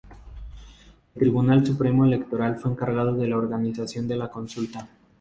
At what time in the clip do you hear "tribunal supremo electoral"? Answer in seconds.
1.19-2.57